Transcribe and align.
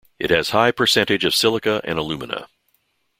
It 0.17 0.31
has 0.31 0.49
high 0.49 0.71
percentage 0.71 1.23
of 1.25 1.35
silica 1.35 1.79
and 1.83 1.99
alumina. 1.99 2.47